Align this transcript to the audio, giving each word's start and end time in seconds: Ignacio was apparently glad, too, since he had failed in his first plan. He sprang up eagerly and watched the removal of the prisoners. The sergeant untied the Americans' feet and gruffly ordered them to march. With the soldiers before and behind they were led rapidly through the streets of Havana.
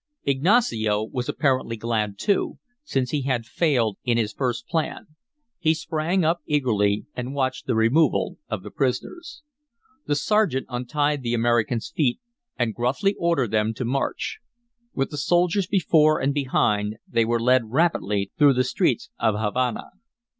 Ignacio 0.25 1.03
was 1.03 1.29
apparently 1.29 1.77
glad, 1.77 2.17
too, 2.17 2.57
since 2.83 3.11
he 3.11 3.21
had 3.21 3.45
failed 3.45 3.99
in 4.03 4.17
his 4.17 4.33
first 4.33 4.65
plan. 4.65 5.05
He 5.59 5.75
sprang 5.75 6.25
up 6.25 6.41
eagerly 6.47 7.05
and 7.15 7.35
watched 7.35 7.67
the 7.67 7.75
removal 7.75 8.39
of 8.49 8.63
the 8.63 8.71
prisoners. 8.71 9.43
The 10.07 10.15
sergeant 10.15 10.65
untied 10.69 11.21
the 11.21 11.35
Americans' 11.35 11.93
feet 11.95 12.19
and 12.57 12.73
gruffly 12.73 13.13
ordered 13.19 13.51
them 13.51 13.75
to 13.75 13.85
march. 13.85 14.39
With 14.95 15.11
the 15.11 15.19
soldiers 15.19 15.67
before 15.67 16.19
and 16.19 16.33
behind 16.33 16.97
they 17.07 17.23
were 17.23 17.39
led 17.39 17.69
rapidly 17.69 18.31
through 18.39 18.53
the 18.53 18.63
streets 18.63 19.11
of 19.19 19.35
Havana. 19.39 19.91